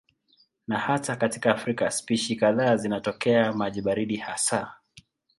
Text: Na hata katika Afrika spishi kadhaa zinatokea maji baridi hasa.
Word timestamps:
Na 0.67 0.79
hata 0.79 1.15
katika 1.15 1.51
Afrika 1.51 1.91
spishi 1.91 2.35
kadhaa 2.35 2.75
zinatokea 2.77 3.53
maji 3.53 3.81
baridi 3.81 4.15
hasa. 4.17 4.73